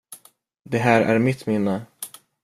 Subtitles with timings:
[0.63, 1.85] Det här är mitt minne.